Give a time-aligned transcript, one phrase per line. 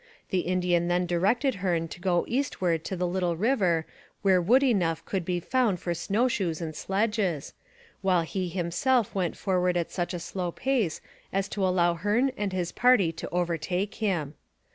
[0.31, 3.85] The Indian then directed Hearne to go eastward to a little river
[4.23, 7.53] where wood enough could be found for snow shoes and sledges,
[8.01, 11.01] while he himself went forward at such a slow pace
[11.31, 14.33] as to allow Hearne and his party to overtake him.